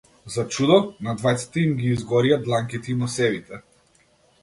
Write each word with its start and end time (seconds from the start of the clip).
За 0.35 0.45
чудо, 0.55 0.77
на 1.09 1.13
двајцата 1.19 1.63
им 1.65 1.77
ги 1.83 1.93
изгорија 1.99 2.43
дланките 2.49 2.95
и 2.95 2.99
носевите. 3.07 3.65